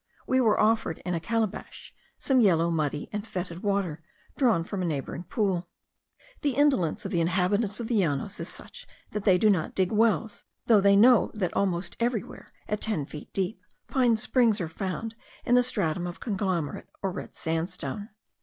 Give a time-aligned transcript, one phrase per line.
[0.25, 4.01] We were offered, in a calabash, some yellow, muddy, and fetid water,
[4.35, 5.69] drawn from a neighbouring pool.
[6.41, 9.91] The indolence of the inhabitants of the Llanos is such that they do not dig
[9.91, 15.13] wells, though they know that almost everywhere, at ten feet deep, fine springs are found
[15.45, 18.09] in a stratum of conglomerate, or red sandstone.